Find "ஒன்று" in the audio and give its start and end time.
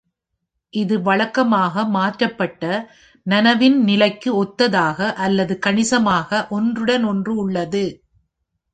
7.03-7.35